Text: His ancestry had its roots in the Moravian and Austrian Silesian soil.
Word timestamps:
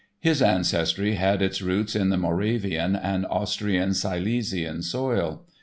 His 0.19 0.41
ancestry 0.41 1.13
had 1.13 1.43
its 1.43 1.61
roots 1.61 1.95
in 1.95 2.09
the 2.09 2.17
Moravian 2.17 2.95
and 2.95 3.23
Austrian 3.27 3.93
Silesian 3.93 4.81
soil. 4.81 5.45